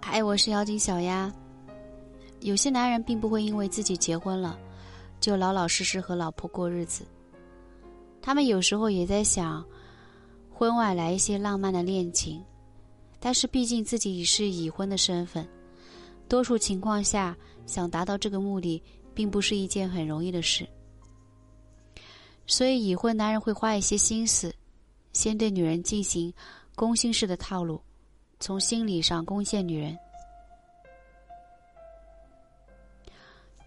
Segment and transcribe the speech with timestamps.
[0.00, 1.32] 嗨，我是妖精小丫。
[2.40, 4.58] 有些男人并不会因为自己结婚了，
[5.20, 7.06] 就老老实实和老婆过日子。
[8.20, 9.64] 他们有时候也在想，
[10.52, 12.44] 婚外来一些浪漫的恋情，
[13.18, 15.48] 但是毕竟自己已是已婚的身份，
[16.28, 17.36] 多数情况下
[17.66, 18.82] 想达到这个目的，
[19.14, 20.68] 并不是一件很容易的事。
[22.46, 24.54] 所以，已婚男人会花一些心思，
[25.12, 26.32] 先对女人进行
[26.74, 27.80] 攻心式的套路，
[28.40, 29.96] 从心理上攻陷女人。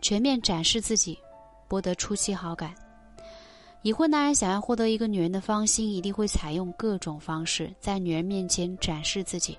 [0.01, 1.17] 全面展示自己，
[1.67, 2.73] 博得初期好感。
[3.81, 9.57] 已婚男人想要获得一个女人的芳心，一定会采用各种方式在女人面前展示自己，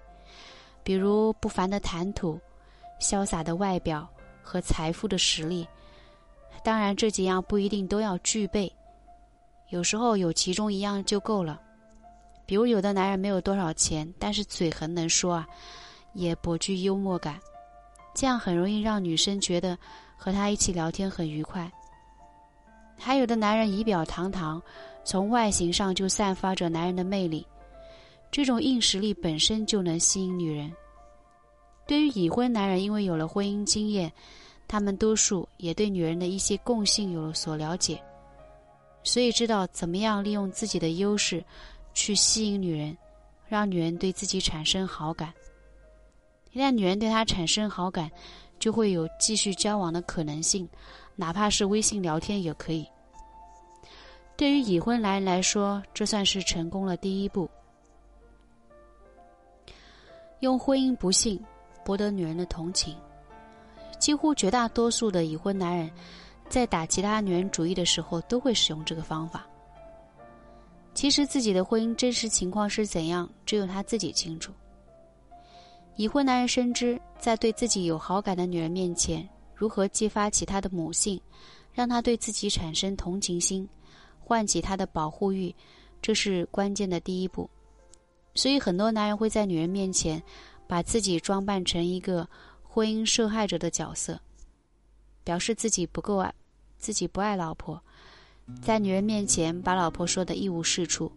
[0.82, 2.38] 比如不凡的谈吐、
[3.00, 4.08] 潇洒的外表
[4.42, 5.66] 和财富的实力。
[6.64, 8.72] 当然，这几样不一定都要具备，
[9.70, 11.62] 有时候有其中一样就够了。
[12.46, 15.46] 比如，有的男人没有多少钱，但是嘴很能说啊，
[16.14, 17.38] 也颇具幽默感，
[18.14, 19.76] 这样很容易让女生觉得。
[20.18, 21.70] 和他一起聊天很愉快。
[22.98, 24.60] 还有的男人仪表堂堂，
[25.04, 27.46] 从外形上就散发着男人的魅力，
[28.30, 30.72] 这种硬实力本身就能吸引女人。
[31.86, 34.10] 对于已婚男人，因为有了婚姻经验，
[34.66, 38.02] 他们多数也对女人的一些共性有了所了解，
[39.02, 41.44] 所以知道怎么样利用自己的优势
[41.96, 42.96] 去吸引女人，
[43.48, 45.32] 让女人对自己产生好感。
[46.52, 48.10] 一旦女人对他产生好感，
[48.58, 50.68] 就会有继续交往的可能性，
[51.16, 52.86] 哪怕是微信聊天也可以。
[54.36, 57.48] 对于已婚男人来说，这算是成功了第一步。
[60.40, 61.42] 用婚姻不幸
[61.82, 62.94] 博得女人的同情，
[63.98, 65.90] 几乎绝大多数的已婚男人，
[66.50, 69.46] 在打其他女人主意的时候，都会使用这个方法。
[70.96, 74.50] 其实自己的婚姻真实情况是怎样，只有他自己清楚。
[75.94, 81.20] 已婚男人深知，在对自己有好感的女人面前，如何激发起他的母性，
[81.70, 83.68] 让他对自己产生同情心，
[84.18, 85.54] 唤起他的保护欲，
[86.00, 87.48] 这是关键的第一步。
[88.34, 90.22] 所以，很多男人会在女人面前，
[90.66, 92.26] 把自己装扮成一个
[92.62, 94.18] 婚姻受害者的角色，
[95.22, 96.32] 表示自己不够爱，
[96.78, 97.78] 自己不爱老婆，
[98.62, 101.10] 在女人面前把老婆说的一无是处，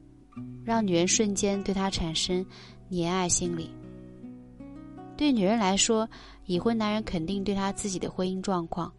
[0.64, 2.46] 让女人瞬间对他产生
[2.90, 3.70] 怜爱心理。
[5.16, 6.10] 对女人来说，
[6.46, 8.92] 已婚男人肯定对她自己的婚姻状况，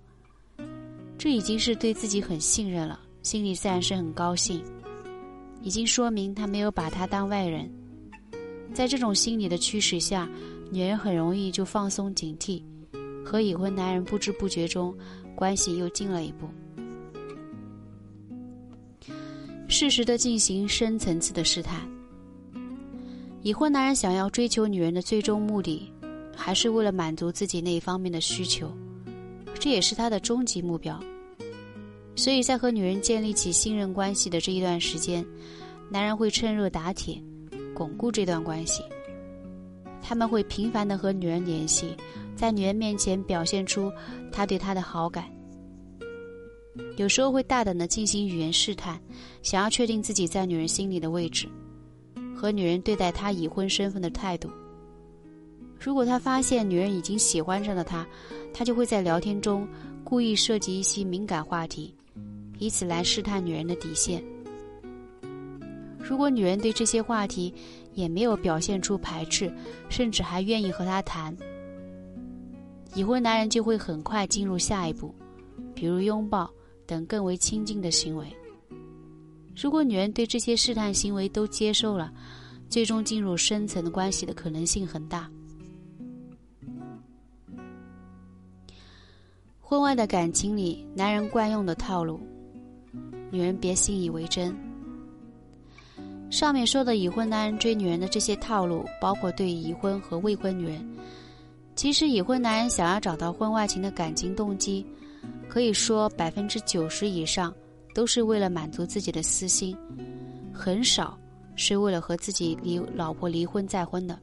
[1.16, 4.62] 这已经是对自己很信任了，心里自然是很高兴，
[5.62, 7.70] 已经说明他没有把她当外人。
[8.72, 10.28] 在这种心理的驱使下，
[10.70, 12.62] 女人很容易就放松警惕，
[13.24, 14.94] 和已婚男人不知不觉中
[15.34, 16.46] 关系又近了一步。
[19.70, 21.80] 适时的进行深层次的试探。
[23.40, 25.90] 已婚男人想要追求女人的最终目的。
[26.42, 28.72] 还是为了满足自己那一方面的需求，
[29.58, 30.98] 这也是他的终极目标。
[32.16, 35.22] 所以在和女人建立起信任关系的这一段时间，
[35.90, 37.22] 男人会趁热打铁，
[37.74, 38.82] 巩固这段关系。
[40.00, 41.94] 他们会频繁的和女人联系，
[42.34, 43.92] 在女人面前表现出
[44.32, 45.26] 他对她的好感。
[46.96, 49.00] 有时候会大胆的进行语言试探，
[49.42, 51.48] 想要确定自己在女人心里的位置，
[52.36, 54.50] 和女人对待他已婚身份的态度。
[55.78, 58.06] 如果他发现女人已经喜欢上了他，
[58.52, 59.66] 他就会在聊天中
[60.04, 61.94] 故意设计一些敏感话题，
[62.58, 64.22] 以此来试探女人的底线。
[65.98, 67.54] 如果女人对这些话题
[67.94, 69.50] 也没有表现出排斥，
[69.88, 71.34] 甚至还愿意和他谈，
[72.94, 75.14] 已婚男人就会很快进入下一步，
[75.74, 76.50] 比如拥抱
[76.90, 78.26] 等更为亲近的行为。
[79.54, 82.12] 如果女人对这些试探行为都接受了，
[82.68, 85.30] 最终进入深层的关系的可能性很大。
[89.60, 92.18] 婚外的感情里，男人惯用的套路，
[93.30, 94.52] 女人别信以为真。
[96.28, 100.84] 上面说的已婚男人追女人的这些套路，包括对已婚和未婚女人。
[101.76, 104.84] 其实，已婚男人想要找到婚外情的感情动机，
[105.48, 107.54] 可以说百分之九十以上
[107.94, 109.76] 都是为了满足自己的私心，
[110.52, 111.18] 很少
[111.56, 114.18] 是为了和自己离老婆离婚再婚的。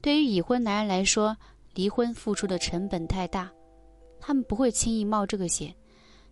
[0.00, 1.36] 对于已婚男人来说，
[1.74, 3.50] 离婚付出的成本太大。
[4.18, 5.74] 他们不会轻易冒这个险，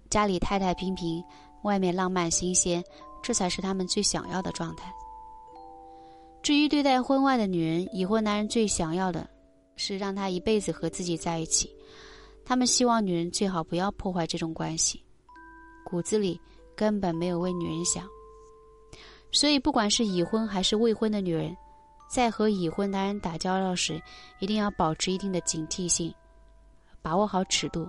[0.09, 1.23] 家里太太平平，
[1.63, 2.83] 外面浪漫新鲜，
[3.23, 4.91] 这才是他们最想要的状态。
[6.43, 9.29] 至于对待婚外的女人，已婚男人最想要的
[9.77, 11.71] 是让她一辈子和自己在一起，
[12.45, 15.03] 他们希望女人最好不要破坏这种关系，
[15.85, 16.41] 骨子里
[16.77, 18.07] 根本没有为女人想。
[19.33, 21.57] 所以，不管是已婚还是未婚的女人，
[22.09, 24.01] 在和已婚男人打交道时，
[24.39, 26.15] 一定要保持一定的警惕性，
[27.03, 27.89] 把握好尺度，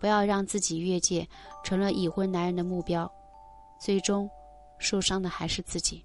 [0.00, 1.28] 不要让自己越界，
[1.62, 3.08] 成了已婚男人的目标，
[3.78, 4.28] 最终
[4.78, 6.04] 受伤的还是自己。